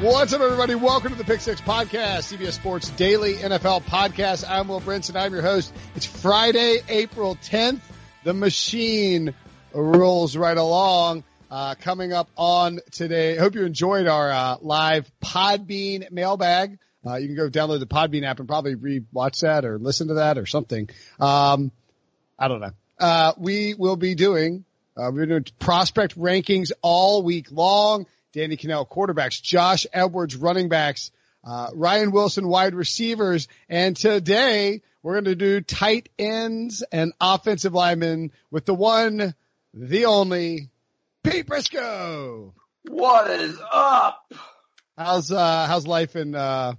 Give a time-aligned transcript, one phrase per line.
[0.00, 0.74] What's up, everybody?
[0.74, 4.44] Welcome to the Pick Six Podcast, CBS Sports Daily NFL Podcast.
[4.46, 5.16] I'm Will Brinson.
[5.16, 5.72] I'm your host.
[5.94, 7.80] It's Friday, April 10th.
[8.22, 9.32] The machine
[9.72, 11.24] rolls right along.
[11.50, 13.36] Uh, coming up on today.
[13.36, 16.78] Hope you enjoyed our uh, live Podbean mailbag.
[17.06, 20.14] Uh, you can go download the Podbean app and probably re-watch that or listen to
[20.14, 20.90] that or something.
[21.18, 21.72] Um,
[22.38, 22.72] I don't know.
[23.00, 28.06] Uh, we will be doing, uh, we're doing prospect rankings all week long.
[28.36, 31.10] Danny Kanell quarterbacks, Josh Edwards running backs,
[31.42, 37.72] uh, Ryan Wilson wide receivers, and today we're going to do tight ends and offensive
[37.72, 39.34] linemen with the one,
[39.72, 40.68] the only,
[41.22, 42.52] Pete Prisco.
[42.82, 44.30] What is up?
[44.98, 46.74] How's uh how's life in uh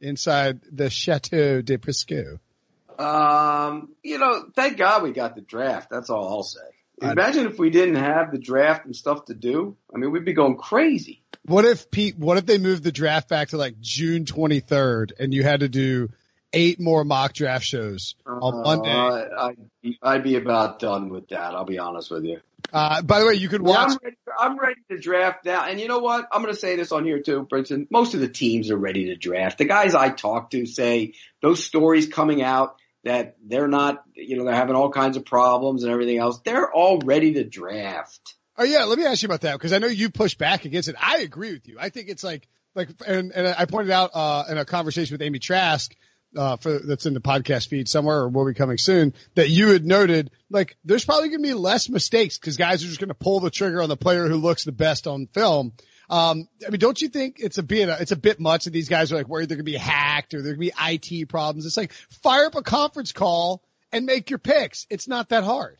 [0.00, 2.38] inside the Chateau de Prisco?
[2.98, 5.90] Um, you know, thank God we got the draft.
[5.90, 6.60] That's all I'll say.
[7.02, 9.76] Imagine if we didn't have the draft and stuff to do.
[9.92, 11.22] I mean, we'd be going crazy.
[11.46, 12.18] What if Pete?
[12.18, 15.68] What if they moved the draft back to like June 23rd, and you had to
[15.68, 16.10] do
[16.52, 18.90] eight more mock draft shows on Monday?
[18.90, 21.54] Uh, I'd, I'd be about done with that.
[21.54, 22.40] I'll be honest with you.
[22.72, 23.90] Uh, by the way, you could Yeah, watch.
[23.90, 25.66] I'm, ready, I'm ready to draft now.
[25.66, 26.26] And you know what?
[26.32, 27.86] I'm going to say this on here too, Brinson.
[27.90, 29.58] Most of the teams are ready to draft.
[29.58, 31.12] The guys I talk to say
[31.42, 35.84] those stories coming out that they're not, you know, they're having all kinds of problems
[35.84, 36.40] and everything else.
[36.40, 38.34] They're all ready to draft.
[38.56, 40.88] Oh yeah, let me ask you about that because I know you push back against
[40.88, 40.96] it.
[41.00, 41.76] I agree with you.
[41.78, 45.22] I think it's like like and, and I pointed out uh, in a conversation with
[45.22, 45.94] Amy Trask
[46.36, 49.68] uh, for that's in the podcast feed somewhere or will be coming soon that you
[49.68, 53.08] had noted like there's probably going to be less mistakes because guys are just going
[53.08, 55.72] to pull the trigger on the player who looks the best on film.
[56.10, 58.88] Um, I mean, don't you think it's a bit it's a bit much that these
[58.88, 60.74] guys are like worried they're going to be hacked or there going to
[61.06, 61.66] be IT problems?
[61.66, 64.86] It's like fire up a conference call and make your picks.
[64.90, 65.78] It's not that hard.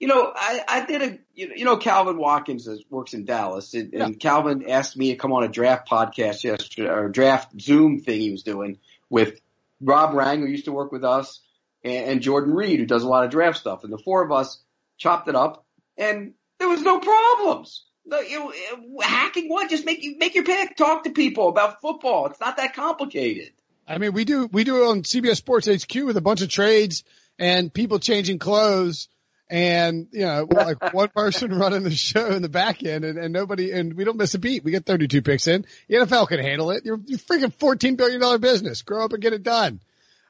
[0.00, 3.24] You know, I, I did a, you know, you know, Calvin Watkins is, works in
[3.24, 7.60] Dallas and, and Calvin asked me to come on a draft podcast yesterday or draft
[7.60, 9.40] Zoom thing he was doing with
[9.80, 11.40] Rob Rang, who used to work with us
[11.84, 13.84] and, and Jordan Reid, who does a lot of draft stuff.
[13.84, 14.60] And the four of us
[14.98, 15.64] chopped it up
[15.96, 17.84] and there was no problems.
[18.04, 19.70] You know, hacking what?
[19.70, 20.76] Just make you, make your pick.
[20.76, 22.26] Talk to people about football.
[22.26, 23.52] It's not that complicated.
[23.86, 26.48] I mean, we do we do it on CBS Sports HQ with a bunch of
[26.48, 27.04] trades
[27.38, 29.08] and people changing clothes,
[29.50, 33.32] and you know, like one person running the show in the back end, and, and
[33.32, 34.64] nobody, and we don't miss a beat.
[34.64, 35.64] We get 32 picks in.
[35.88, 36.84] The NFL can handle it.
[36.84, 38.82] You're, you're freaking 14 billion dollar business.
[38.82, 39.80] Grow up and get it done.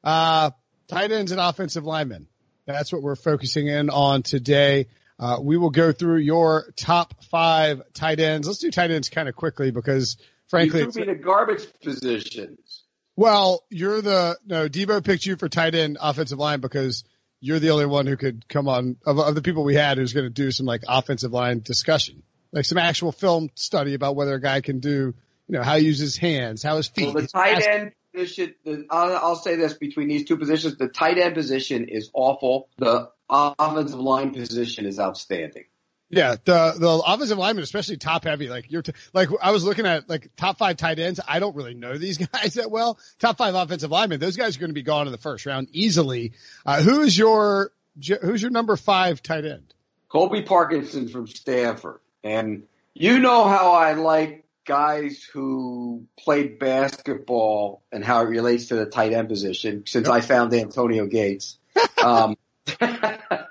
[0.02, 0.50] Uh,
[0.88, 2.26] tight ends and offensive linemen.
[2.66, 4.86] That's what we're focusing in on today.
[5.22, 8.48] Uh, we will go through your top five tight ends.
[8.48, 10.16] Let's do tight ends kind of quickly because
[10.48, 12.82] frankly, you threw me to garbage positions.
[13.14, 14.68] well, you're the no.
[14.68, 17.04] Debo picked you for tight end offensive line because
[17.38, 20.12] you're the only one who could come on of, of the people we had who's
[20.12, 24.34] going to do some like offensive line discussion, like some actual film study about whether
[24.34, 25.14] a guy can do,
[25.46, 27.14] you know, how he uses his hands, how his feet.
[27.14, 30.88] Well, the tight end position, the, I'll, I'll say this between these two positions, the
[30.88, 32.68] tight end position is awful.
[32.78, 35.64] The offensive line position is outstanding.
[36.10, 38.50] Yeah, the the offensive lineman, especially top heavy.
[38.50, 41.20] Like you're t- like I was looking at like top five tight ends.
[41.26, 42.98] I don't really know these guys that well.
[43.18, 44.20] Top five offensive linemen.
[44.20, 46.32] Those guys are going to be gone in the first round easily.
[46.66, 47.72] Uh, who is your
[48.20, 49.72] who's your number five tight end?
[50.10, 52.00] Colby Parkinson from Stanford.
[52.22, 58.76] And you know how I like guys who played basketball and how it relates to
[58.76, 61.58] the tight end position since I found Antonio Gates.
[62.02, 62.36] Um,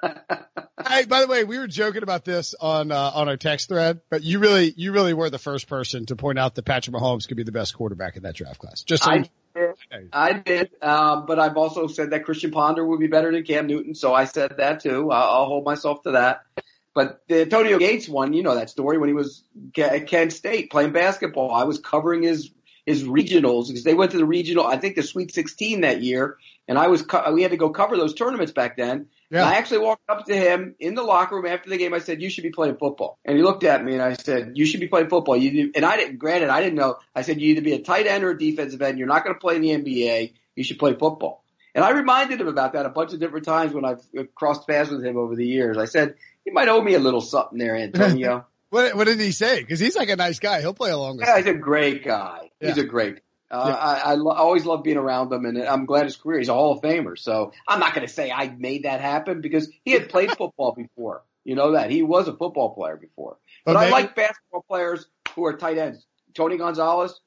[0.04, 4.02] I, by the way, we were joking about this on uh, on our text thread,
[4.10, 7.28] but you really you really were the first person to point out that Patrick Mahomes
[7.28, 8.84] could be the best quarterback in that draft class.
[8.84, 9.76] Just so I did,
[10.12, 13.68] I did um, but I've also said that Christian Ponder would be better than Cam
[13.68, 15.12] Newton, so I said that too.
[15.12, 16.44] I'll, I'll hold myself to that.
[16.94, 19.44] But the Antonio Gates one, you know that story when he was
[19.78, 21.54] at Kent State playing basketball.
[21.54, 22.52] I was covering his
[22.86, 26.38] his regionals because they went to the regional, I think the Sweet 16 that year,
[26.68, 29.08] and I was co- we had to go cover those tournaments back then.
[29.32, 29.46] Yeah.
[29.48, 31.94] I actually walked up to him in the locker room after the game.
[31.94, 34.52] I said, "You should be playing football." And he looked at me and I said,
[34.56, 36.18] "You should be playing football." You and I didn't.
[36.18, 36.98] Granted, I didn't know.
[37.16, 39.00] I said, "You either be a tight end or a defensive end.
[39.00, 40.34] You're not going to play in the NBA.
[40.56, 43.74] You should play football." And I reminded him about that a bunch of different times
[43.74, 45.78] when I've uh, crossed paths with him over the years.
[45.78, 49.32] I said, "You might owe me a little something there, Antonio." what, what did he
[49.32, 49.62] say?
[49.62, 50.60] Because he's like a nice guy.
[50.60, 51.28] He'll play along with.
[51.28, 52.52] Yeah, he's a great guy.
[52.60, 52.70] Yeah.
[52.70, 53.20] He's a great.
[53.52, 53.76] Uh, yeah.
[53.76, 56.40] I, I, lo- always love being around him, and I'm glad his career.
[56.40, 59.42] He's a Hall of Famer, so I'm not going to say I made that happen
[59.42, 61.24] because he had played football before.
[61.44, 63.38] You know that he was a football player before.
[63.66, 65.06] But, but I like basketball players
[65.36, 66.06] who are tight ends.
[66.34, 67.20] Tony Gonzalez,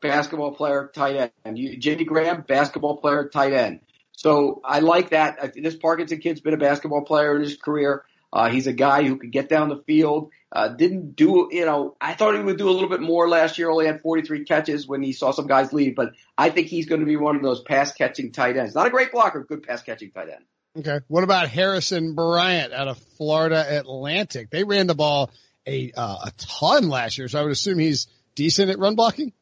[0.00, 1.58] basketball player, tight end.
[1.58, 3.80] You, Jimmy Graham, basketball player, tight end.
[4.12, 5.54] So I like that.
[5.54, 8.04] This Parkinson kid's been a basketball player in his career.
[8.32, 10.30] Uh, he's a guy who could get down the field.
[10.52, 13.58] Uh, didn't do, you know, I thought he would do a little bit more last
[13.58, 13.70] year.
[13.70, 17.00] Only had 43 catches when he saw some guys leave, but I think he's going
[17.00, 18.74] to be one of those pass catching tight ends.
[18.74, 20.44] Not a great blocker, good pass catching tight end.
[20.78, 21.04] Okay.
[21.08, 24.50] What about Harrison Bryant out of Florida Atlantic?
[24.50, 25.30] They ran the ball
[25.66, 28.06] a uh, a ton last year, so I would assume he's
[28.36, 29.32] decent at run blocking.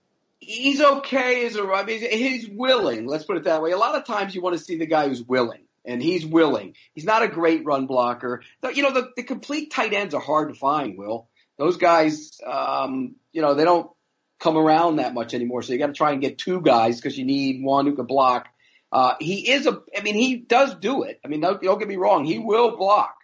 [0.40, 1.86] He's okay as a run.
[1.88, 3.06] He's willing.
[3.06, 3.72] Let's put it that way.
[3.72, 6.74] A lot of times you want to see the guy who's willing and he's willing.
[6.94, 8.42] He's not a great run blocker.
[8.74, 11.28] You know, the, the complete tight ends are hard to find, Will.
[11.56, 13.90] Those guys, um, you know, they don't
[14.38, 15.62] come around that much anymore.
[15.62, 18.06] So you got to try and get two guys because you need one who can
[18.06, 18.48] block.
[18.90, 21.20] Uh, he is a, I mean, he does do it.
[21.24, 22.24] I mean, don't, don't get me wrong.
[22.24, 23.16] He will block.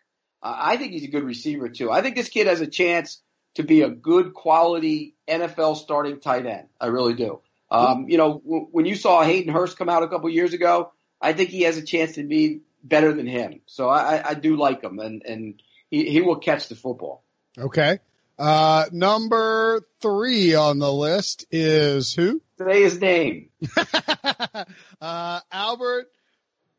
[0.43, 1.91] Uh, I think he's a good receiver too.
[1.91, 3.23] I think this kid has a chance
[3.55, 6.69] to be a good quality NFL starting tight end.
[6.81, 7.41] I really do.
[7.71, 10.93] Um, you know, w- when you saw Hayden Hurst come out a couple years ago,
[11.21, 13.61] I think he has a chance to be better than him.
[13.67, 17.25] So I, I do like him, and and he, he will catch the football.
[17.59, 17.99] Okay.
[18.37, 22.43] Uh, number three on the list is who?
[22.59, 23.51] Say his name.
[25.01, 26.11] uh, Albert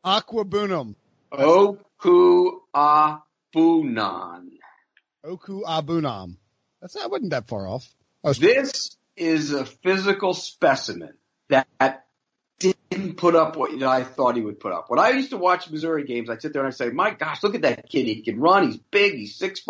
[0.04, 0.94] Okwuegbunam.
[1.32, 4.48] Oku Abunan.
[5.24, 6.36] Oku Abunam.
[6.80, 7.88] That's not wasn't that far off.
[8.38, 11.14] This is a physical specimen
[11.48, 12.05] that
[12.90, 14.88] didn't put up what you know, I thought he would put up.
[14.88, 17.42] When I used to watch Missouri games, I'd sit there and I'd say, my gosh,
[17.42, 18.06] look at that kid.
[18.06, 18.66] He can run.
[18.66, 19.14] He's big.
[19.14, 19.66] He's 6'5",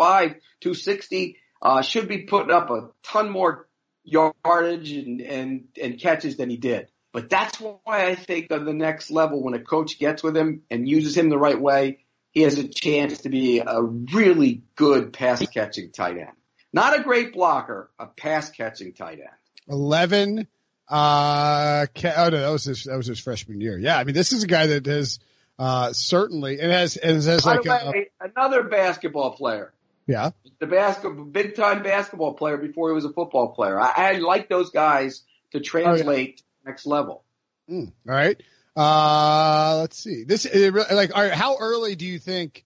[0.61, 1.37] 260.
[1.61, 3.67] Uh, should be putting up a ton more
[4.03, 6.89] yardage and, and, and catches than he did.
[7.11, 10.61] But that's why I think on the next level, when a coach gets with him
[10.69, 11.99] and uses him the right way,
[12.31, 16.33] he has a chance to be a really good pass catching tight end.
[16.71, 19.29] Not a great blocker, a pass catching tight end.
[19.67, 20.47] 11
[20.89, 23.77] uh, oh no, that was his, that was his freshman year.
[23.77, 23.97] Yeah.
[23.97, 25.19] I mean, this is a guy that has,
[25.59, 29.73] uh, certainly, it has, it has By like way, a, another basketball player.
[30.05, 30.31] Yeah.
[30.59, 33.79] The basketball, big time basketball player before he was a football player.
[33.79, 36.69] I, I like those guys to translate oh, yeah.
[36.71, 37.23] next level.
[37.69, 38.41] Mm, all right.
[38.75, 40.23] Uh, let's see.
[40.23, 40.45] This
[40.91, 42.63] like, right, how early do you think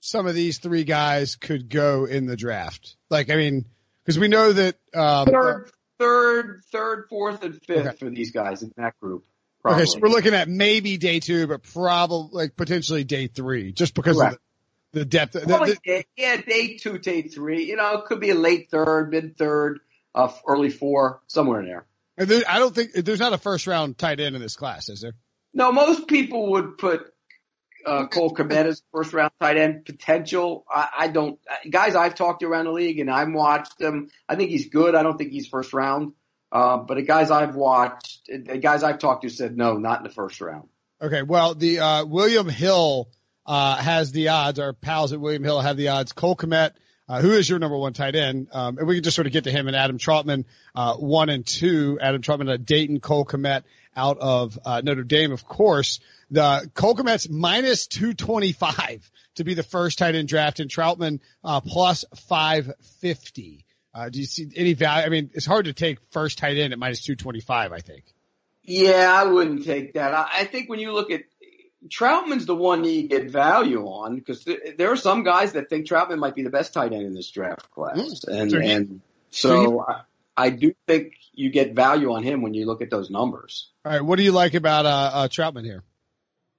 [0.00, 2.96] some of these three guys could go in the draft?
[3.10, 3.64] Like, I mean,
[4.04, 7.96] because we know that um, third, third, third, fourth, and fifth okay.
[7.96, 9.24] for these guys in that group.
[9.62, 9.82] Probably.
[9.82, 13.94] Okay, so we're looking at maybe day two, but probably like potentially day three, just
[13.94, 14.34] because Correct.
[14.34, 14.40] of
[14.92, 15.32] the, the depth.
[15.32, 17.64] The, the, day, yeah, day two, day three.
[17.64, 19.80] You know, it could be a late third, mid third,
[20.14, 21.86] uh, early four, somewhere in there.
[22.16, 22.42] there.
[22.48, 25.14] I don't think there's not a first round tight end in this class, is there?
[25.52, 27.12] No, most people would put
[27.86, 30.66] uh, Cole as first round tight end potential.
[30.70, 31.38] I, I don't,
[31.70, 34.10] guys I've talked to around the league and I've watched him.
[34.28, 34.94] I think he's good.
[34.94, 36.12] I don't think he's first round.
[36.50, 40.04] Uh, but the guys I've watched, the guys I've talked to said no, not in
[40.04, 40.68] the first round.
[41.00, 41.22] Okay.
[41.22, 43.08] Well, the, uh, William Hill,
[43.46, 44.58] uh, has the odds.
[44.58, 46.12] Our pals at William Hill have the odds.
[46.12, 46.72] Cole Kmet,
[47.08, 48.48] uh, who is your number one tight end?
[48.52, 51.28] Um, and we can just sort of get to him and Adam Trautman, uh, one
[51.28, 51.98] and two.
[52.00, 53.62] Adam Trautman at Dayton, Cole Kmet
[53.94, 56.00] out of, uh, Notre Dame, of course.
[56.30, 61.60] The Cole Kmet's minus 225 to be the first tight end draft and Trautman, uh,
[61.60, 63.64] plus 550.
[63.94, 65.06] Uh, do you see any value?
[65.06, 68.04] I mean, it's hard to take first tight end at minus 225, I think.
[68.62, 70.12] Yeah, I wouldn't take that.
[70.12, 71.22] I, I think when you look at
[71.88, 75.86] Trautman's the one you get value on because th- there are some guys that think
[75.86, 78.28] Trautman might be the best tight end in this draft class, mm.
[78.28, 80.00] and so and so I,
[80.36, 83.70] I, do think you get value on him when you look at those numbers.
[83.84, 85.84] All right, what do you like about uh, uh, Trautman here?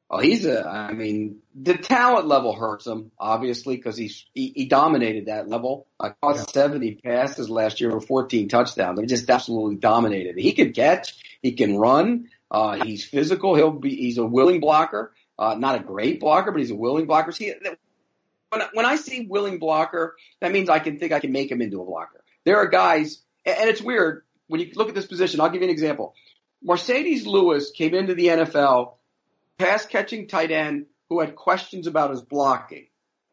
[0.09, 0.65] Oh, he's a.
[0.65, 5.87] I mean, the talent level hurts him obviously because he's he, he dominated that level.
[5.99, 6.43] I caught Yeah.
[6.43, 8.99] 70 passes last year with 14 touchdowns.
[8.99, 10.37] He just absolutely dominated.
[10.37, 11.17] He can catch.
[11.41, 12.29] He can run.
[12.49, 13.55] Uh, he's physical.
[13.55, 13.95] He'll be.
[13.95, 15.13] He's a willing blocker.
[15.37, 17.33] Uh, not a great blocker, but he's a willing blocker.
[17.33, 17.53] See,
[18.49, 21.61] when when I see willing blocker, that means I can think I can make him
[21.61, 22.23] into a blocker.
[22.45, 25.41] There are guys, and it's weird when you look at this position.
[25.41, 26.15] I'll give you an example.
[26.65, 28.93] Marcedes Lewis came into the NFL,
[29.57, 32.87] pass catching tight end who had questions about his blocking,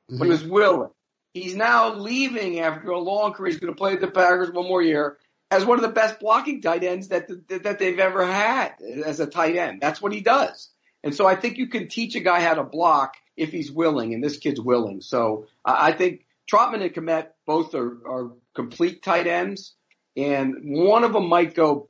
[0.09, 0.31] but he mm-hmm.
[0.31, 0.91] was willing.
[1.33, 3.51] He's now leaving after a long career.
[3.51, 5.19] He's going to play the Packers one more year
[5.51, 9.27] as one of the best blocking tight ends that that they've ever had as a
[9.27, 9.81] tight end.
[9.81, 10.71] That's what he does.
[11.03, 14.15] And so I think you can teach a guy how to block if he's willing,
[14.15, 15.01] and this kid's willing.
[15.01, 19.75] So I I think Trautman and Kmet both are, are complete tight ends,
[20.17, 21.89] and one of them might go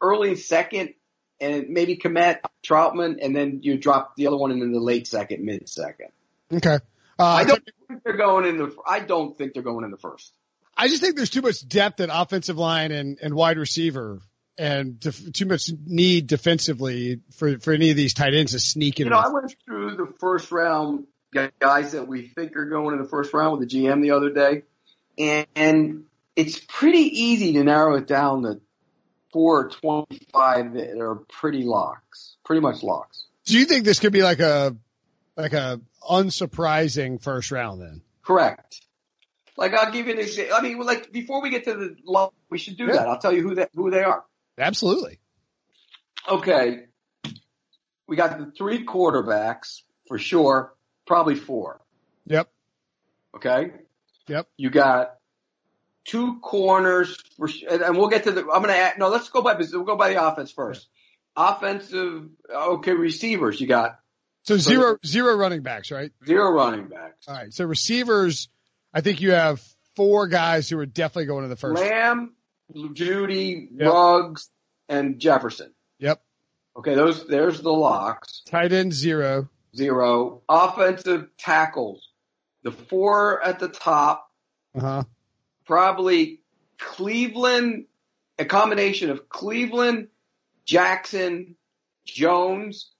[0.00, 0.94] early second,
[1.40, 5.44] and maybe Kmet, Trautman, and then you drop the other one in the late second,
[5.44, 6.08] mid second.
[6.52, 6.78] Okay.
[7.18, 8.74] Uh, I don't think they're going in the.
[8.86, 10.32] I don't think they're going in the first.
[10.76, 14.20] I just think there's too much depth at offensive line and, and wide receiver
[14.58, 19.00] and def- too much need defensively for, for any of these tight ends to sneak
[19.00, 19.06] in.
[19.06, 19.26] You know, with.
[19.26, 21.06] I went through the first round
[21.60, 24.30] guys that we think are going in the first round with the GM the other
[24.30, 24.62] day,
[25.18, 26.04] and, and
[26.34, 28.60] it's pretty easy to narrow it down to
[29.36, 33.26] four or twenty-five that are pretty locks, pretty much locks.
[33.44, 34.74] Do you think this could be like a
[35.36, 35.78] like a
[36.08, 38.00] unsurprising first round then?
[38.22, 38.80] Correct.
[39.58, 40.56] Like I'll give you an example.
[40.56, 42.92] I mean, like before we get to the lock, we should do Yeah.
[42.92, 43.08] that.
[43.08, 44.24] I'll tell you who that who they are.
[44.56, 45.18] Absolutely.
[46.26, 46.84] Okay.
[48.06, 50.72] We got the three quarterbacks for sure,
[51.06, 51.82] probably four.
[52.24, 52.48] Yep.
[53.34, 53.72] Okay.
[54.28, 54.48] Yep.
[54.56, 55.15] You got
[56.06, 58.40] two corners for, and and we'll get to the.
[58.42, 59.08] I'm gonna add, no.
[59.08, 60.88] Let's go by we'll go by the offense first.
[61.36, 63.60] Offensive, okay, receivers.
[63.60, 63.98] You got
[64.44, 66.10] So zero zero running backs, right?
[66.26, 67.26] zero running backs.
[67.28, 67.52] All right.
[67.52, 68.48] So receivers,
[68.94, 69.62] I think you have
[69.96, 71.80] four guys who are definitely going to the first.
[71.82, 72.34] Lamb,
[72.74, 73.88] Jeudy, Yep.
[73.92, 74.48] Ruggs,
[74.88, 75.72] and Jefferson.
[75.98, 76.22] Yep.
[76.78, 78.42] Okay, those there's the locks.
[78.46, 79.48] Tight end zero.
[79.74, 82.08] Zero offensive tackles.
[82.62, 84.26] The four at the top,
[84.74, 85.02] Uh huh.
[85.66, 86.40] Probably
[86.78, 87.86] Cleveland,
[88.38, 90.08] a combination of Cleveland,
[90.64, 91.56] Jackson,
[92.04, 92.90] Jones,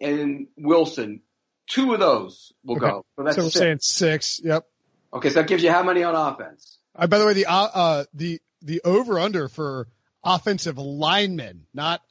[0.00, 1.22] and Wilson.
[1.68, 2.86] Two of those will Okay.
[2.86, 3.04] go.
[3.16, 3.58] So that's So we're six.
[3.58, 4.40] saying six.
[4.44, 4.66] Yep.
[5.14, 6.78] Okay, so that gives you how many on offense?
[6.94, 9.88] Uh, by the way, the uh, uh the the over under for
[10.24, 12.02] offensive linemen, not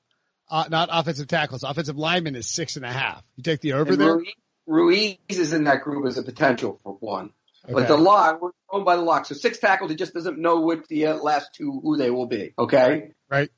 [0.50, 3.24] uh, not offensive tackles, offensive linemen is six and a half.
[3.36, 4.16] You take the over And there.
[4.16, 4.34] Ruiz,
[4.68, 7.32] Ruiz is in that group as a potential for one.
[7.68, 7.88] But Okay.
[7.88, 9.26] the lock, we're going by the lock.
[9.26, 12.28] So six tackles, he just doesn't know what the uh, last two, who they will
[12.28, 12.54] be.
[12.58, 13.12] Okay?
[13.30, 13.50] Right.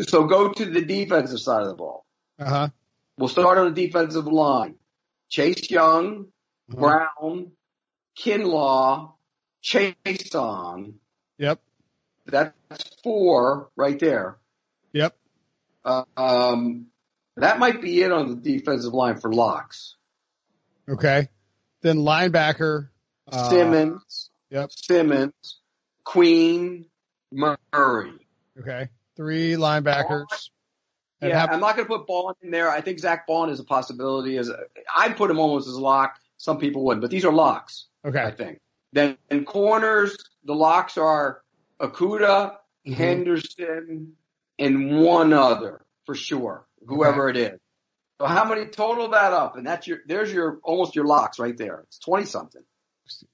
[0.00, 2.04] So go to the defensive side of the ball.
[2.38, 2.68] Uh huh.
[3.16, 4.76] We'll start on the defensive line.
[5.28, 6.26] Chase Young,
[6.72, 6.80] Uh-huh.
[7.20, 7.52] Brown,
[8.16, 9.12] Kinlaw,
[9.62, 10.94] Chaisson.
[11.38, 11.60] Yep.
[12.26, 12.54] That's
[13.02, 14.38] four right there.
[14.92, 15.16] Yep.
[15.84, 16.86] Uh, um,
[17.36, 19.96] that might be it on the defensive line for locks.
[20.88, 21.28] Okay.
[21.88, 22.88] Then linebacker.
[23.32, 24.70] Uh, Simmons, Yep.
[24.72, 25.60] Simmons,
[26.04, 26.84] Queen,
[27.32, 28.12] Murray.
[28.60, 28.88] Okay.
[29.16, 30.50] Three linebackers.
[31.22, 32.68] And Yeah, how- I'm not going to put Baun in there.
[32.70, 34.36] I think Zach Baun is a possibility.
[34.36, 34.64] As a,
[34.94, 36.18] I'd put him almost as a lock.
[36.36, 37.86] Some people wouldn't, but these are locks.
[38.04, 38.36] Okay, I okay.
[38.36, 38.60] think.
[38.92, 40.14] Then in corners,
[40.44, 41.40] the locks are
[41.80, 42.92] Okudah, Mhm.
[42.94, 44.12] Henderson,
[44.58, 47.58] and one other for sure, whoever it is.
[48.20, 49.56] So how many total that up?
[49.56, 51.84] And that's your there's your almost your locks right there.
[51.86, 52.62] It's twenty something.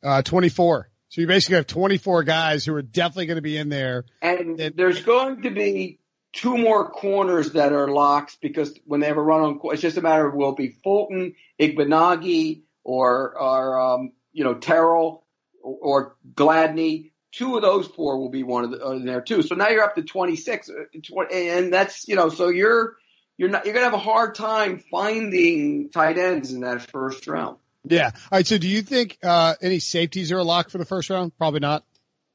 [0.03, 0.91] Uh, 24.
[1.09, 4.05] So you basically have 24 guys who are definitely going to be in there.
[4.23, 5.99] And It- there's going to be
[6.33, 9.97] two more corners that are locks because when they have a run on, it's just
[9.97, 15.25] a matter of will it be Fulton, Igbinoghene, or or um, you know Terrell
[15.63, 17.13] or, Gladney.
[17.33, 19.43] Two of those four will be one of the, uh, in there too.
[19.43, 20.73] So now you're up to 26, uh,
[21.05, 22.97] 20, and that's you know so you're
[23.37, 27.59] you're not you're gonna have a hard time finding tight ends in that first round.
[27.85, 28.11] Yeah.
[28.15, 28.47] All right.
[28.47, 31.37] So do you think, uh, any safeties are a lock for the first round?
[31.37, 31.85] Probably not.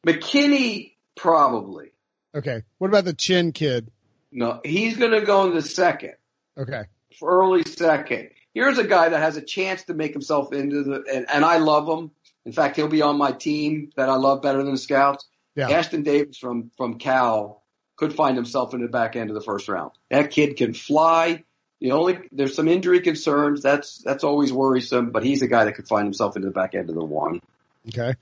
[0.05, 1.91] McKinney probably
[2.35, 2.63] Okay.
[2.77, 3.91] What about the Chinn kid?
[4.31, 6.13] no, he's gonna go in the second.
[6.57, 6.83] Okay.
[7.23, 8.29] early second.
[8.53, 11.57] Here's a guy that has a chance to make himself into the, and, and I
[11.57, 12.11] love him.
[12.45, 15.27] In fact, he'll be on my team that I love better than the scouts.
[15.55, 15.69] Yeah.
[15.69, 17.63] Ashtyn Davis from, from Cal
[17.99, 19.91] could find himself in the back end of the first round.
[20.09, 21.43] That kid can fly.
[21.81, 23.61] The only, there's some injury concerns.
[23.61, 26.75] That's, that's always worrisome, but he's a guy that could find himself into the back
[26.75, 27.41] end of the one.
[27.89, 28.15] Okay.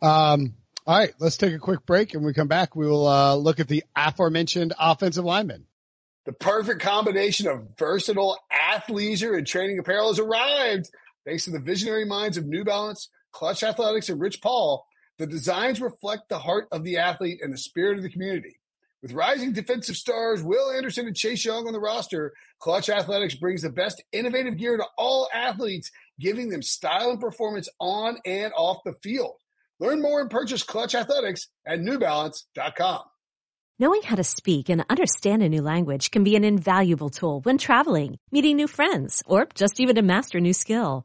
[0.00, 0.54] Um,
[0.86, 1.12] all right.
[1.18, 3.66] Let's take a quick break and when we come back, we will, uh, look at
[3.66, 5.66] the aforementioned offensive lineman.
[6.26, 10.90] The perfect combination of versatile athleisure and training apparel has arrived.
[11.26, 14.86] Thanks to the visionary minds of New Balance, Klutch Athletics, and Rich Paul,
[15.18, 18.58] the designs reflect the heart of the athlete and the spirit of the community.
[19.04, 23.60] With rising defensive stars Will Anderson and Chase Young on the roster, Klutch Athletics brings
[23.60, 28.78] the best innovative gear to all athletes, giving them style and performance on and off
[28.82, 29.34] the field.
[29.78, 33.02] Learn more and purchase Klutch Athletics at NewBalance.com.
[33.78, 37.58] Knowing how to speak and understand a new language can be an invaluable tool when
[37.58, 41.04] traveling, meeting new friends, or just even to master a new skill.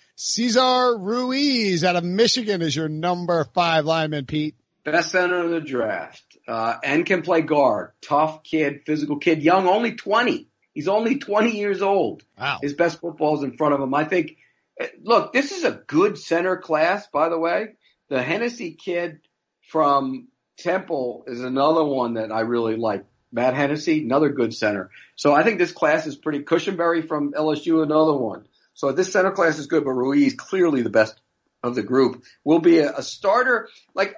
[0.23, 4.53] Cesar Ruiz out of Michigan is your number five lineman, Pete.
[4.83, 6.37] Best center of the draft.
[6.47, 7.93] Uh, and can play guard.
[8.01, 10.47] Tough kid, physical kid, young, only 20.
[10.75, 12.23] He's only 20 years old.
[12.39, 12.59] Wow.
[12.61, 13.95] His best football is in front of him.
[13.95, 14.37] I think,
[15.01, 17.69] look, this is a good center class, by the way.
[18.09, 19.21] The Hennessy kid
[19.69, 20.27] from
[20.59, 23.05] Temple is another one that I really like.
[23.31, 24.91] Matt Hennessy, another good center.
[25.15, 26.43] So I think this class is pretty.
[26.43, 28.45] Cushenberry from LSU, another one.
[28.73, 31.19] So this center class is good, but Ruiz clearly the best
[31.63, 32.23] of the group.
[32.43, 33.69] Will be a, a starter.
[33.93, 34.15] Like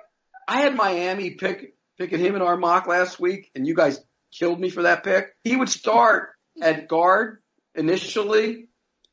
[0.48, 4.00] I had Miami pick picking him in our mock last week, and you guys
[4.32, 5.36] killed me for that pick.
[5.44, 6.30] He would start
[6.62, 7.40] at guard
[7.76, 8.68] initially,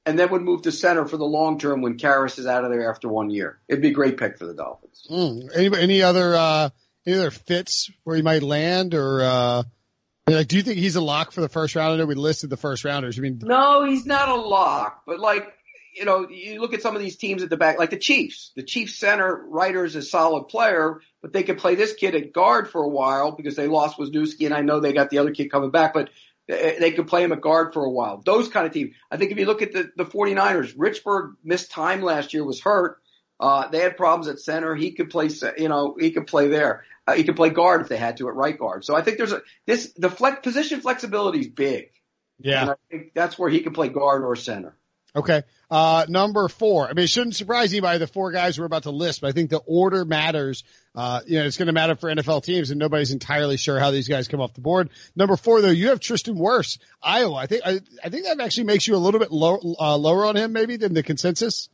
[0.06, 2.70] and then would move to center for the long term when Karras is out of
[2.70, 3.60] there after one year.
[3.68, 5.06] It'd be a great pick for the Dolphins.
[5.10, 5.50] Mm.
[5.54, 6.70] Any, any other uh,
[7.06, 9.62] any other fits where he might land, or uh,
[10.36, 11.94] like, do you think he's a lock for the first round?
[11.94, 13.18] I know we listed the first rounders.
[13.18, 15.52] I mean, no, he's not a lock, but like
[15.94, 18.52] you know, you look at some of these teams at the back, like the Chiefs.
[18.54, 22.32] The Chiefs center Reiter is a solid player, but they could play this kid at
[22.32, 25.32] guard for a while because they lost Wisniewski, and I know they got the other
[25.32, 26.10] kid coming back, but
[26.48, 28.22] they could play him at guard for a while.
[28.24, 28.94] Those kind of teams.
[29.10, 32.60] I think if you look at the, the 49ers, Richburg missed time last year, was
[32.60, 32.98] hurt.
[33.38, 34.74] Uh, they had problems at center.
[34.74, 36.84] He could play, you know, he could play there.
[37.10, 38.84] Uh, he could play guard if they had to at right guard.
[38.84, 41.90] So I think there's a, this, the flex, position flexibility is big.
[42.38, 42.62] Yeah.
[42.62, 44.76] And I think that's where he can play guard or center.
[45.14, 45.42] Okay.
[45.68, 46.86] Uh, number four.
[46.86, 49.32] I mean, it shouldn't surprise anybody, the four guys we're about to list, but I
[49.32, 50.62] think the order matters.
[50.94, 53.90] Uh, you know, it's going to matter for NFL teams and nobody's entirely sure how
[53.90, 54.90] these guys come off the board.
[55.16, 57.34] Number four, though, you have Tristan Wirfs, Iowa.
[57.34, 60.26] I think, I, I think that actually makes you a little bit low, uh, lower
[60.26, 61.68] on him maybe than the consensus.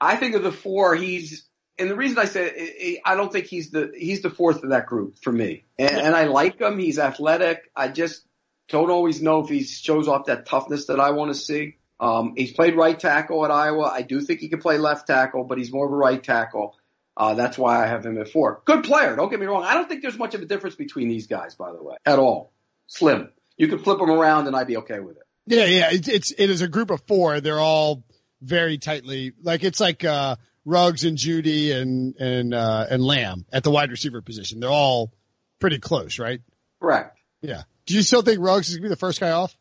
[0.00, 1.44] I think of the four, he's,
[1.80, 4.86] and the reason I say I don't think he's the, he's the fourth of that
[4.86, 5.64] group for me.
[5.78, 6.78] And, and I like him.
[6.78, 7.70] He's athletic.
[7.74, 8.24] I just
[8.68, 11.76] don't always know if he shows off that toughness that I want to see.
[11.98, 13.90] Um, he's played right tackle at Iowa.
[13.92, 16.76] I do think he can play left tackle, but he's more of a right tackle.
[17.16, 18.62] Uh, that's why I have him at four.
[18.64, 19.16] Good player.
[19.16, 19.64] Don't get me wrong.
[19.64, 22.18] I don't think there's much of a difference between these guys, by the way, at
[22.18, 22.52] all.
[22.86, 23.30] Slim.
[23.56, 25.24] You can flip them around and I'd be okay with it.
[25.46, 25.88] Yeah, yeah.
[25.90, 27.40] It's, it's, it is a group of four.
[27.40, 28.04] They're all
[28.40, 33.64] very tightly, like it's like, uh, Ruggs and Jeudy and, and, uh, and Lamb at
[33.64, 34.60] the wide receiver position.
[34.60, 35.12] They're all
[35.58, 36.40] pretty close, right?
[36.80, 37.18] Correct.
[37.40, 37.62] Yeah.
[37.86, 39.54] Do you still think Ruggs is going to be the first guy off?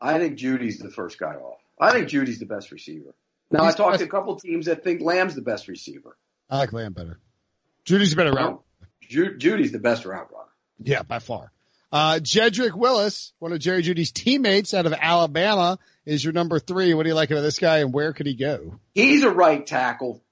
[0.00, 1.58] I think Jeudy's the first guy off.
[1.80, 3.14] I think Jeudy's the best receiver.
[3.50, 6.16] Now He's I talked to a couple teams that think Lamb's the best receiver.
[6.48, 7.18] I like Lamb better.
[7.84, 8.62] Jeudy's a better route.
[9.02, 10.50] Ju- Jeudy's the best route runner.
[10.82, 11.52] Yeah, by far.
[11.92, 16.92] Uh, Jedrick Willis, one of Jerry Jeudy's teammates out of Alabama, is your number three.
[16.92, 18.80] What do you like about this guy, and where could he go?
[18.94, 20.22] He's a right tackle.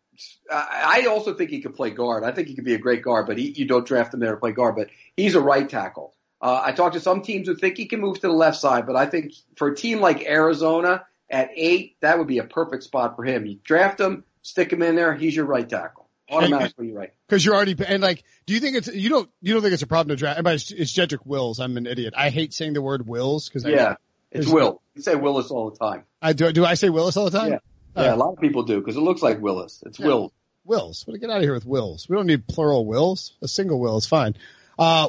[0.51, 2.25] I also think he could play guard.
[2.25, 4.33] I think he could be a great guard, but he, you don't draft him there
[4.33, 4.77] to play guard.
[4.77, 6.15] But he's a right tackle.
[6.41, 8.87] Uh, I talked to some teams who think he can move to the left side,
[8.87, 12.83] but I think for a team like Arizona at eight, that would be a perfect
[12.83, 13.47] spot for him.
[13.47, 15.15] You draft him, stick him in there.
[15.15, 16.09] He's your right tackle.
[16.31, 17.13] Automatically, you're right.
[17.29, 19.83] Because you're already and like, do you think it's you don't you don't think it's
[19.83, 20.43] a problem to draft?
[20.43, 21.61] But it's, it's Jedrick Wills.
[21.61, 22.15] I'm an idiot.
[22.17, 23.97] I hate saying the word Wills because yeah,
[24.31, 24.81] it's Will.
[24.95, 26.05] You say Willis all the time.
[26.21, 26.51] I do.
[26.53, 27.53] Do I say Willis all the time?
[27.53, 27.59] Yeah,
[27.97, 28.15] yeah.
[28.15, 29.83] A lot of people do because it looks like Willis.
[29.87, 30.07] It's yeah.
[30.07, 30.33] Wills.
[30.65, 31.07] Wills.
[31.07, 32.09] What get out of here with Wills?
[32.09, 33.35] We don't need plural Wills.
[33.43, 34.37] A single Will is fine.
[34.79, 35.09] Uh,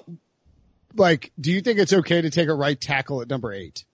[0.96, 3.86] like, do you think it's okay to take a right tackle at number eight?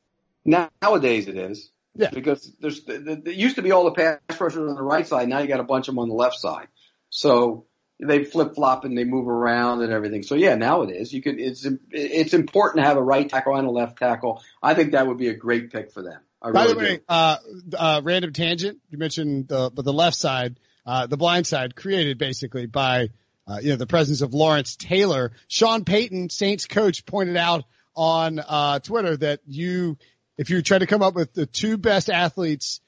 [0.45, 1.71] Now, Nowadays it is.
[1.95, 2.11] Yeah.
[2.11, 5.27] Because there's there used to be all the pass rushers on the right side.
[5.27, 6.67] Now you got a bunch of them on the left side.
[7.09, 7.65] So
[7.99, 10.23] they flip flop and they move around and everything.
[10.23, 11.11] So yeah, now it is.
[11.11, 11.39] You could.
[11.39, 14.41] It's it's important to have a right tackle and a left tackle.
[14.63, 16.21] I think that would be a great pick for them.
[16.41, 17.03] I By really the way, do.
[17.09, 17.37] uh,
[17.77, 18.79] uh, random tangent.
[18.89, 23.09] You mentioned the, but the left side, uh, the blind side created basically by,
[23.47, 25.33] uh, you know, the presence of Lawrence Taylor.
[25.47, 29.97] Sean Payton, Saints coach, pointed out on, uh, Twitter that you,
[30.37, 32.79] if you try to come up with the two best athletes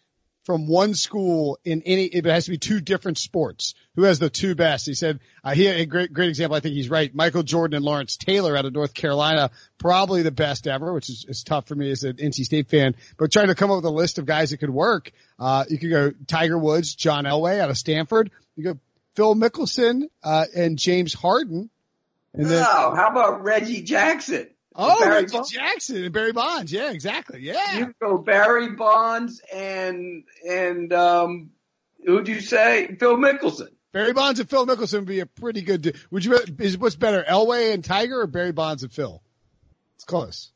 [0.43, 3.75] from one school in any, it has to be two different sports.
[3.95, 4.85] Who has the two best?
[4.87, 6.55] He said, uh, he a great, great example.
[6.55, 7.13] I think he's right.
[7.13, 11.25] Michael Jordan and Lawrence Taylor out of North Carolina, probably the best ever, which is,
[11.27, 13.85] is tough for me as an NC State fan, but trying to come up with
[13.85, 15.11] a list of guys that could work.
[15.37, 18.31] Uh, you could go Tiger Woods, John Elway out of Stanford.
[18.55, 18.79] You go
[19.15, 21.69] Phil Mickelson, uh, and James Harden.
[22.33, 24.47] And then, oh, how about Reggie Jackson?
[24.75, 25.25] Oh, Barry?
[25.49, 26.71] Jackson and Barry Bonds.
[26.71, 27.41] Yeah, exactly.
[27.41, 27.77] Yeah.
[27.77, 31.51] You go Barry Bonds and and um,
[32.05, 32.95] who'd you say?
[32.99, 33.69] Phil Mickelson.
[33.91, 35.97] Barry Bonds and Phil Mickelson would be a pretty good.
[36.11, 36.39] Would you?
[36.59, 39.21] Is what's better, Elway and Tiger or Barry Bonds and Phil?
[39.95, 40.51] It's close.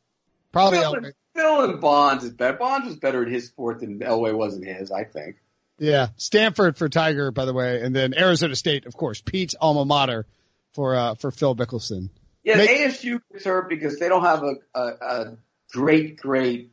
[0.52, 0.98] Probably Phil Elway.
[0.98, 2.58] and, Phil and Bonds is better.
[2.58, 5.36] Bonds was better at his sport than Elway was in his, I think.
[5.78, 9.84] Yeah, Stanford for Tiger, by the way, and then Arizona State, of course, Pete's alma
[9.84, 10.26] mater
[10.72, 12.10] for uh for Phil Mickelson.
[12.46, 15.38] Yeah, Make- ASU gets hurt because they don't have a, a, a
[15.72, 16.72] great, great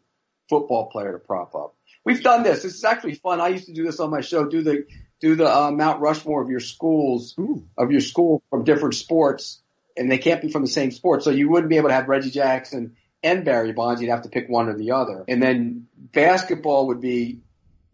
[0.49, 1.75] football player to prop up.
[2.05, 2.63] We've done this.
[2.63, 3.41] This is actually fun.
[3.41, 4.45] I used to do this on my show.
[4.45, 4.87] Do the
[5.21, 7.65] do the uh, Mount Rushmore of your schools Ooh.
[7.79, 9.61] of your school from different sports,
[9.97, 11.23] and they can't be from the same sport.
[11.23, 14.03] So you wouldn't be able to have Reggie Jackson and Barry Bonds.
[14.03, 15.25] You'd have to pick one or the other.
[15.29, 17.41] And then basketball would be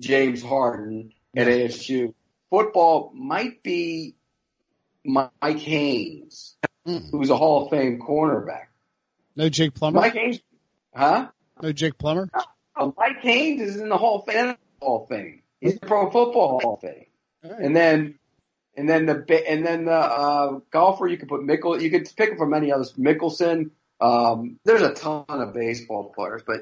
[0.01, 2.15] James Harden at ASU.
[2.51, 4.15] Football might be
[5.05, 6.57] Mike Haynes,
[6.89, 7.11] Mm.
[7.11, 8.67] who's a Hall of Fame cornerback.
[9.37, 10.01] No Jake Plummer.
[10.01, 10.41] Mike Haynes,
[10.95, 11.29] huh?
[11.61, 12.31] No Jake Plummer.
[12.77, 14.57] Oh, Mike Haynes is in the Hall of Fame.
[14.81, 15.43] Hall of Fame.
[15.61, 17.07] He's in the Pro Football Hall of Fame.
[17.45, 17.61] Right.
[17.61, 18.19] And then,
[18.75, 21.81] and then the and then the uh, golfer you could put Mickle.
[21.81, 22.95] You could pick from many others.
[22.95, 23.71] Mickelson.
[24.01, 26.61] Um, there's a ton of baseball players, but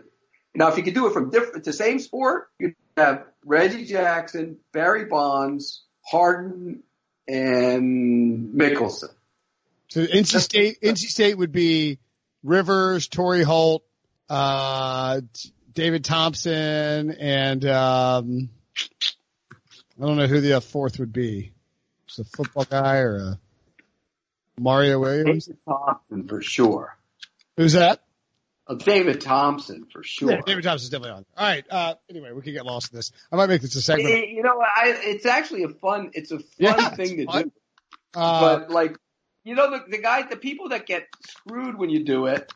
[0.55, 4.57] now if you could do it from different, the same sport, you'd have Reggie Jackson,
[4.73, 6.83] Barry Bonds, Harden,
[7.29, 9.11] and Mickelson.
[9.89, 11.99] So NC State, NC State would be
[12.43, 13.85] Rivers, Torrey Holt,
[14.29, 15.21] uh,
[15.73, 18.49] David Thompson, and um,
[20.01, 21.53] I don't know who the fourth would be.
[22.07, 23.39] It's a football guy or a
[24.61, 25.47] Mario Williams.
[25.47, 26.97] David Thompson for sure.
[27.57, 28.01] Who's that?
[28.69, 30.31] Uh, David Thompson for sure.
[30.33, 31.27] Yeah, David Thompson's definitely on.
[31.37, 31.65] All right.
[31.71, 33.13] Uh, anyway, we could get lost in this.
[33.31, 34.29] I might make this a segment.
[34.31, 36.11] You know, I, it's actually a fun.
[36.15, 37.43] It's a fun Yeah, thing to fun.
[37.45, 37.53] do.
[38.15, 38.97] Uh, but like,
[39.47, 42.53] you know, the the guy, the people that get screwed when you do it.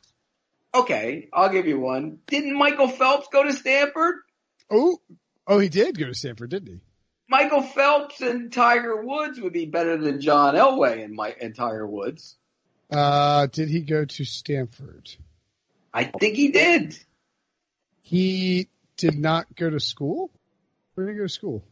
[0.74, 2.18] Okay, I'll give you one.
[2.26, 4.16] Didn't Michael Phelps go to Stanford?
[4.70, 5.00] oh,
[5.46, 6.80] oh, he did go to Stanford, didn't he?
[7.28, 11.86] Michael Phelps and Tiger Woods would be better than John Elway and Mike and Tiger
[11.86, 12.36] Woods.
[12.90, 15.08] Uh, did he go to Stanford?
[15.94, 16.98] I think he did.
[18.02, 20.32] He did not go to school.
[20.94, 21.64] Where did he go to school?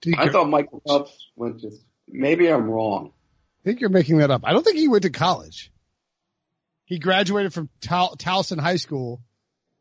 [0.00, 1.70] Did he I go- thought Michael Phelps went to.
[2.08, 3.12] Maybe I'm wrong.
[3.68, 4.44] I think you're making that up.
[4.44, 5.70] I don't think he went to college.
[6.86, 9.20] He graduated from Tal- Towson High School,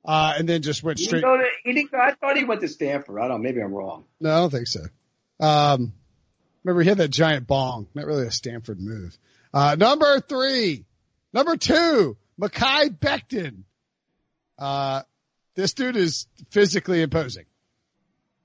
[0.04, 1.24] uh, and then just went straight.
[1.24, 3.18] go to, he didn't, I thought he went to Stanford.
[3.18, 3.38] I don't.
[3.38, 3.38] know.
[3.38, 4.04] Maybe I'm wrong.
[4.20, 4.82] No, I don't think so.
[5.40, 5.94] Um,
[6.66, 7.88] remember he had that giant bong.
[7.94, 9.18] Not really a Stanford move.
[9.54, 10.84] Uh, number three,
[11.32, 13.64] number two, Mekhi Becton.
[14.60, 15.04] Uh,
[15.56, 17.46] this dude is physically imposing.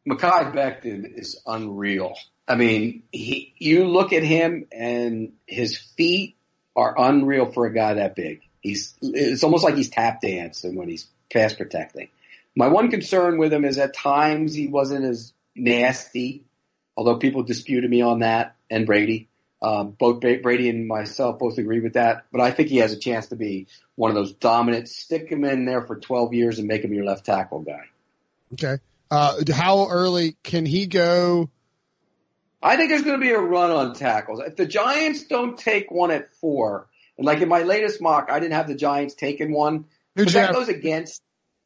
[0.08, 2.14] Mekhi Becton is unreal.
[2.48, 6.36] I mean, he, you look at him and his feet
[6.74, 8.42] are unreal for a guy that big.
[8.60, 12.08] He's, it's almost like he's tap dancing when he's pass protecting.
[12.54, 16.44] My one concern with him is at times he wasn't as nasty,
[16.96, 19.28] although people disputed me on that and Brady.
[19.62, 22.98] Um, both Brady and myself both agree with that, but I think he has a
[22.98, 26.66] chance to be one of those dominant, stick him in there for 12 years and
[26.66, 27.84] make him your left tackle guy.
[28.54, 28.82] Okay.
[29.08, 31.48] Uh, how early can he go?
[32.62, 34.40] I think there's going to be a run on tackles.
[34.40, 38.38] If the Giants don't take one at four, and like in my latest mock, I
[38.40, 40.54] didn't have the Giants taking one, Who'd but that have?
[40.54, 41.22] goes against.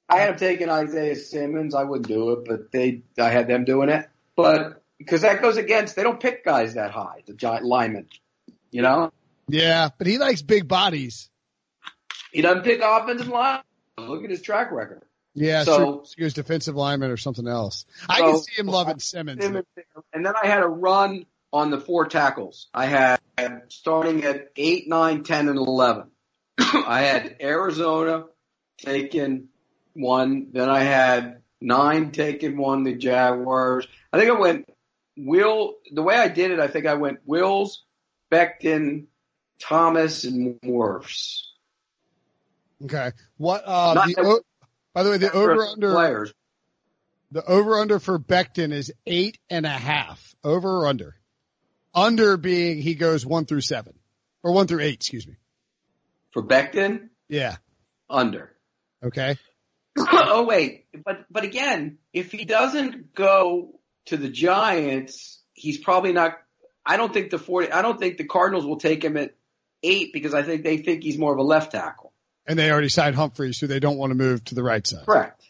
[0.08, 1.74] I had them taking Isaiah Simmons.
[1.74, 4.08] I wouldn't do it, but they, I had them doing it.
[4.36, 8.06] But because that goes against, they don't pick guys that high, the giant linemen.
[8.70, 9.12] You know,
[9.48, 11.28] Yeah, but he likes big bodies.
[12.32, 13.60] he doesn't pick offensive line.
[13.98, 15.02] Look at his track record.
[15.36, 17.84] Yeah, So- he was defensive lineman or something else.
[18.08, 19.44] I So- can see him loving Simmons.
[19.44, 19.66] Simmons.
[20.12, 22.68] And then I had a run on the four tackles.
[22.72, 23.20] I had
[23.68, 26.10] starting at eight, nine, ten, and eleven.
[26.58, 28.24] I had Arizona
[28.78, 29.48] taking
[29.92, 30.48] one.
[30.52, 33.86] Then I had nine taking one, the Jaguars.
[34.12, 34.68] I think I went
[35.18, 37.84] Will, the way I did it, I think I went Wills,
[38.30, 39.06] Becton,
[39.58, 41.52] Thomas, and Morse.
[42.84, 43.12] Okay.
[43.38, 44.42] What, uh, the,
[44.96, 46.32] by the way, the over under, players.
[47.30, 50.34] the over under for Becton is eight and a half.
[50.42, 51.16] Over or under?
[51.94, 53.92] Under being he goes one through seven
[54.42, 55.36] or one through eight, excuse me.
[56.32, 57.10] For Becton?
[57.28, 57.56] Yeah.
[58.08, 58.56] Under.
[59.04, 59.36] Okay.
[59.98, 66.38] oh wait, but but again, if he doesn't go to the Giants, he's probably not.
[66.86, 67.70] I don't think the 40.
[67.70, 69.34] I don't think the Cardinals will take him at
[69.82, 72.05] eight because I think they think he's more of a left tackle.
[72.48, 75.04] And they already signed Humphries, who they don't want to move to the right side.
[75.04, 75.42] Correct.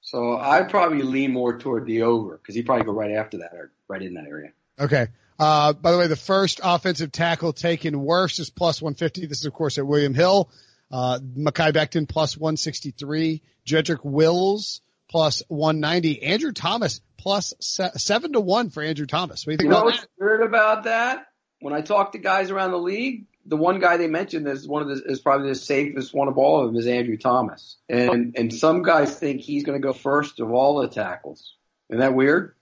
[0.00, 3.52] So I'd probably lean more toward the over because he'd probably go right after that
[3.52, 4.52] or right in that area.
[4.80, 5.08] Okay.
[5.38, 9.26] Uh, by the way, the first offensive tackle taken Wirfs is plus 150.
[9.26, 10.50] This is of course at William Hill.
[10.90, 13.42] Uh, Mekhi Becton plus 163.
[13.66, 16.22] Jedrick Wills plus 190.
[16.22, 19.46] Andrew Thomas plus se- seven to one for Andrew Thomas.
[19.46, 20.08] What do you think you know about what's that?
[20.18, 21.26] weird about that?
[21.60, 24.82] When I talk to guys around the league, the one guy they mentioned is one
[24.82, 28.36] of the is probably the safest one of all of them is Andrew Thomas, and
[28.36, 31.54] and some guys think he's going to go first of all the tackles.
[31.90, 32.54] Isn't that weird?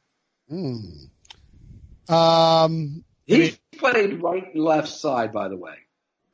[0.48, 0.78] Hmm.
[2.08, 5.74] Um, he played right and left side, by the way.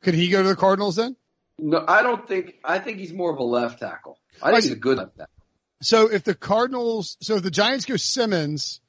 [0.01, 1.15] Could he go to the Cardinals then?
[1.57, 2.55] No, I don't think.
[2.63, 4.19] I think he's more of a left tackle.
[4.41, 5.33] I think he's a good left tackle.
[5.81, 8.81] So if the Cardinals, so if the Giants go Simmons,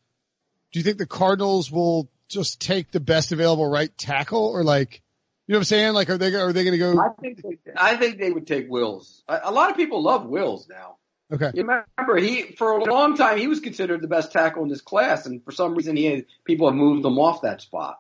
[0.73, 5.03] do you think the Cardinals will just take the best available right tackle, or like,
[5.47, 5.93] you know what I'm saying?
[5.93, 6.99] Like, are they are they going to go?
[6.99, 9.23] I think they, I think they would take Wills.
[9.29, 10.97] A, a lot of people love Wills now.
[11.33, 11.51] Okay.
[11.55, 14.81] You remember he for a long time he was considered the best tackle in this
[14.81, 17.99] class, and for some reason he people have moved him off that spot.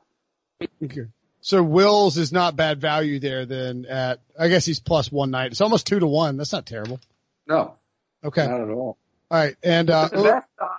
[0.82, 1.06] Okay.
[1.40, 3.44] So Wills is not bad value there.
[3.44, 5.52] Then at I guess he's plus one ninety.
[5.52, 6.36] It's almost two to one.
[6.36, 7.00] That's not terrible.
[7.46, 7.74] No.
[8.22, 8.46] Okay.
[8.46, 8.98] Not at all.
[9.30, 10.70] All right, and uh, the best, odds,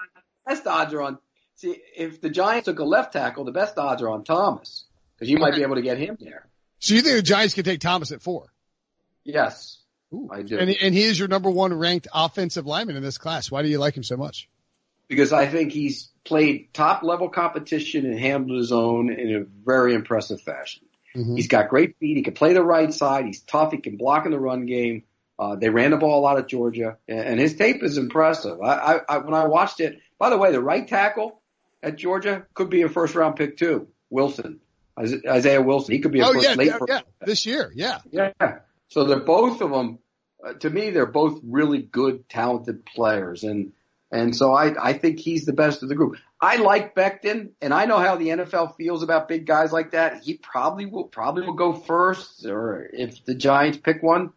[0.46, 1.18] best odds are on.
[1.56, 5.30] See, if the Giants took a left tackle, the best odds are on Thomas because
[5.30, 6.48] you might be able to get him there.
[6.80, 8.52] So you think the Giants can take Thomas at four?
[9.24, 9.80] Yes,
[10.14, 10.30] Ooh.
[10.32, 10.58] I do.
[10.58, 13.50] And, and he is your number one ranked offensive lineman in this class.
[13.50, 14.50] Why do you like him so much?
[15.08, 19.94] Because I think he's played top level competition and handled his own in a very
[19.94, 20.84] impressive fashion.
[21.16, 21.36] Mm-hmm.
[21.36, 22.18] He's got great feet.
[22.18, 23.26] He can play the right side.
[23.26, 23.72] He's tough.
[23.72, 25.04] He can block in the run game.
[25.38, 28.62] Uh, they ran the ball a lot at Georgia, and his tape is impressive.
[28.62, 31.42] I, I, I, when I watched it, by the way, the right tackle
[31.84, 33.90] at Georgia could be a first round pick too.
[34.10, 34.62] Wilson,
[34.98, 37.02] Isaiah Wilson, he could be a oh, first yeah, late yeah, yeah.
[37.22, 38.32] this year, yeah, yeah.
[38.88, 40.00] So they're both of them.
[40.44, 43.74] Uh, to me, they're both really good, talented players, and
[44.12, 46.16] and so I I think he's the best of the group.
[46.40, 50.24] I like Becton, and I know how the NFL feels about big guys like that.
[50.24, 54.32] He probably will probably will go first, or if the Giants pick one.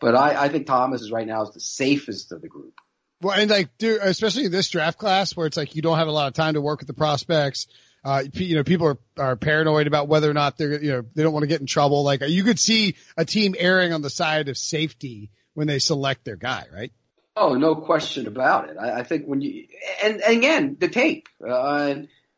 [0.00, 2.74] But I, I think Thomas is right now is the safest of the group.
[3.22, 6.12] Well, and like, dude, especially this draft class where it's like you don't have a
[6.12, 7.68] lot of time to work with the prospects.
[8.04, 11.22] Uh, you know, people are, are paranoid about whether or not they're, you know, they
[11.22, 12.04] don't want to get in trouble.
[12.04, 16.24] Like you could see a team erring on the side of safety when they select
[16.24, 16.92] their guy, right?
[17.36, 18.76] Oh, no question about it.
[18.78, 19.66] I, I think when you,
[20.02, 21.94] and, and again, the tape, uh,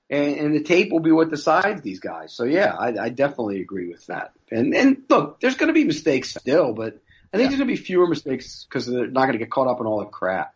[0.09, 2.33] and, and the tape will be what decides these guys.
[2.33, 4.33] So yeah, I, I definitely agree with that.
[4.52, 7.00] And, and look, there's going to be mistakes still, but
[7.33, 7.57] I think yeah.
[7.57, 9.87] there's going to be fewer mistakes because they're not going to get caught up in
[9.87, 10.55] all the crap.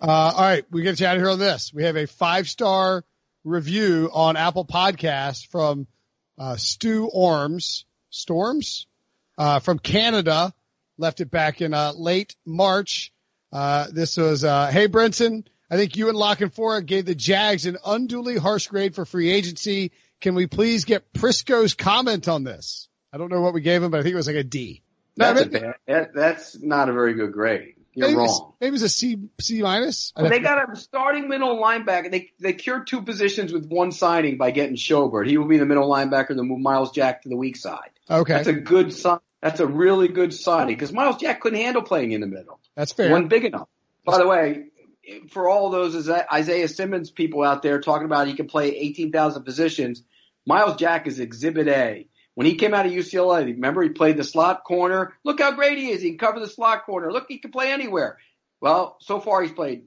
[0.00, 1.74] Uh, all right, we get to chat here on this.
[1.74, 3.04] We have a five star
[3.44, 5.86] review on Apple Podcast from
[6.38, 8.86] uh, Stu Orms, Storms,
[9.38, 10.52] uh, from Canada.
[10.98, 13.12] Left it back in uh, late March.
[13.52, 17.14] Uh, this was, uh, hey Brinson, I think you and Lock and Canfora gave the
[17.14, 19.92] Jags an unduly harsh grade for free agency.
[20.20, 22.88] Can we please get Prisco's comment on this?
[23.12, 24.82] I don't know what we gave him, but I think it was like a D.
[25.16, 25.74] That's bad.
[25.86, 27.74] That, that's not a very good grade.
[27.94, 28.54] You're maybe wrong.
[28.60, 30.12] Maybe it's a C C minus.
[30.16, 32.10] Well, they got a starting middle linebacker.
[32.10, 35.26] They they cured two positions with one signing by getting Schobert.
[35.28, 36.28] He will be the middle linebacker.
[36.28, 37.90] Then move Myles Jack to the weak side.
[38.10, 39.18] Okay, that's a good sign.
[39.42, 42.60] That's a really good signing because Myles Jack couldn't handle playing in the middle.
[42.76, 43.10] That's fair.
[43.10, 43.68] wasn't big enough.
[44.04, 44.66] By the way,
[45.30, 50.02] for all those Isaiah Simmons people out there talking about he can play 18,000 positions,
[50.46, 52.08] Myles Jack is Exhibit A.
[52.34, 55.14] When he came out of UCLA, remember he played the slot corner.
[55.22, 56.00] Look how great he is.
[56.00, 57.12] He can cover the slot corner.
[57.12, 58.18] Look, he can play anywhere.
[58.60, 59.84] Well, so far he's played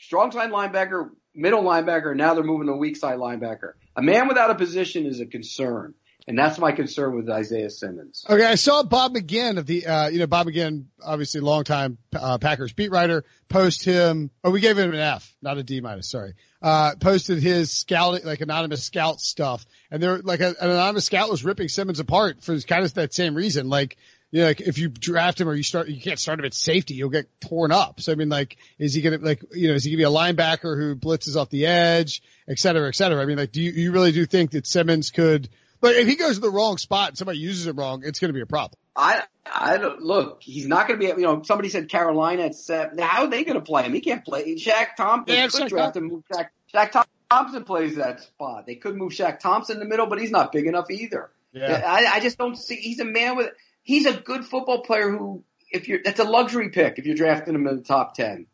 [0.00, 3.72] strong side linebacker, middle linebacker, and now they're moving to weak side linebacker.
[3.96, 5.94] A man without a position is a concern.
[6.28, 8.22] And that's my concern with Isaiah Simmons.
[8.28, 12.36] Okay, I saw Bob McGinn of the, uh, you know, Bob McGinn, obviously longtime uh,
[12.36, 14.30] Packers beat writer, post him.
[14.44, 16.10] Oh, we gave him an F, not a D minus.
[16.10, 16.34] Sorry.
[16.60, 21.30] Uh, posted his scout, like anonymous scout stuff, and there, like a, an anonymous scout
[21.30, 23.68] was ripping Simmons apart for kind of that same reason.
[23.68, 23.96] Like
[24.30, 26.54] you know, like if you draft him or you start, you can't start him at
[26.54, 28.00] safety, you'll get torn up.
[28.00, 30.08] So I mean, like, is he gonna like, you know, is he gonna be a
[30.08, 33.22] linebacker who blitzes off the edge, et cetera, et cetera?
[33.22, 35.48] I mean, like, do you, you really do think that Simmons could?
[35.80, 38.30] But if he goes to the wrong spot and somebody uses it wrong, it's going
[38.30, 38.78] to be a problem.
[38.98, 40.42] I I don't look.
[40.42, 41.20] He's not going to be.
[41.20, 42.98] You know, somebody said Carolina at seven.
[42.98, 43.94] How are they going to play him?
[43.94, 44.56] He can't play.
[44.56, 46.24] Shaq Thompson Yeah, could Shaq draft him.
[46.34, 48.66] Shaq, Shaq Thompson plays that spot.
[48.66, 51.30] They could move Shaq Thompson in the middle, but he's not big enough either.
[51.52, 51.82] Yeah.
[51.86, 52.76] I, I just don't see.
[52.76, 53.52] He's a man with.
[53.82, 57.54] He's a good football player who, if you're, that's a luxury pick if you're drafting
[57.54, 58.46] him in the top ten.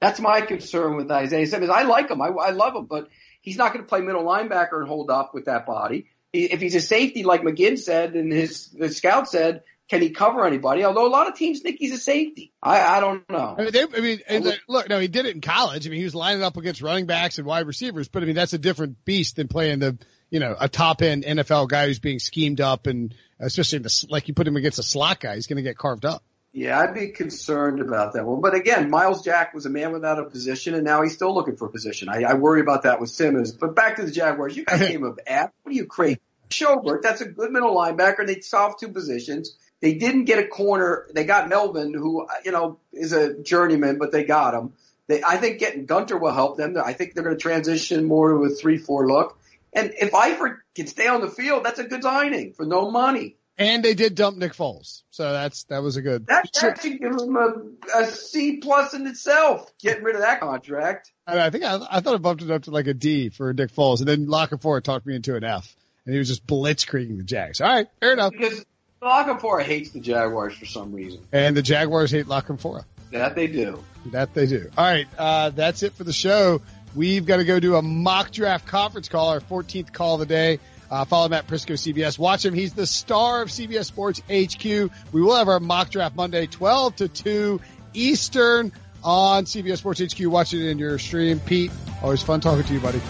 [0.00, 1.70] That's my concern with Isaiah Simmons.
[1.70, 2.20] I like him.
[2.20, 3.08] I, I love him, but
[3.40, 6.06] he's not going to play middle linebacker and hold up with that body.
[6.32, 10.46] If he's a safety, like McGinn said and his the scout said, can he cover
[10.46, 10.84] anybody?
[10.84, 12.52] Although a lot of teams think he's a safety.
[12.62, 13.56] I, I don't know.
[13.58, 15.86] I mean, they, I mean, the, look, no, he did it in college.
[15.86, 18.34] I mean, he was lining up against running backs and wide receivers, but I mean,
[18.34, 19.98] that's a different beast than playing the,
[20.30, 24.28] you know, a top end NFL guy who's being schemed up and especially the, like
[24.28, 26.22] you put him against a slot guy, he's going to get carved up.
[26.52, 28.40] Yeah, I'd be concerned about that one.
[28.40, 31.56] But again, Myles Jack was a man without a position, and now he's still looking
[31.56, 32.08] for a position.
[32.08, 33.52] I, I worry about that with Simmons.
[33.52, 35.52] But back to the Jaguars, you guys came of app.
[35.62, 36.20] What are you crazy?
[36.48, 38.26] Schobert, that's a good middle linebacker.
[38.26, 39.56] They solved two positions.
[39.80, 41.06] They didn't get a corner.
[41.14, 44.72] They got Melvin, who you know is a journeyman, but they got him.
[45.06, 46.76] They, I think getting Gunter will help them.
[46.76, 49.38] I think they're going to transition more to a three-four look.
[49.72, 53.36] And if Eifert can stay on the field, that's a good signing for no money.
[53.56, 56.28] And they did dump Nick Foles, so that's that was a good.
[56.28, 59.72] That, that should give him a, a C plus in itself.
[59.80, 61.10] Getting rid of that contract.
[61.26, 63.52] I, I think I, I thought I bumped it up to like a D for
[63.52, 66.46] Nick Foles, and then Locker Ford talked me into an F, and he was just
[66.46, 67.60] blitzkrieging the Jags.
[67.60, 68.32] All right, fair enough.
[68.32, 68.64] Because
[69.02, 71.20] Lockenfora hates the Jaguars for some reason.
[71.32, 72.84] And the Jaguars hate Lockenfora.
[73.12, 73.82] That they do.
[74.06, 74.70] That they do.
[74.76, 76.60] All right, uh, that's it for the show.
[76.94, 80.26] We've got to go do a mock draft conference call, our 14th call of the
[80.26, 80.58] day.
[80.90, 82.18] Uh, follow Matt Prisco, CBS.
[82.18, 82.54] Watch him.
[82.54, 84.64] He's the star of CBS Sports HQ.
[85.12, 87.60] We will have our mock draft Monday, 12 to 2
[87.92, 88.72] Eastern
[89.04, 90.26] on CBS Sports HQ.
[90.26, 91.40] Watch it in your stream.
[91.40, 91.70] Pete,
[92.02, 93.00] always fun talking to you, buddy.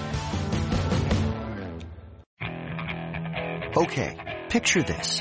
[3.76, 5.20] Okay, picture this.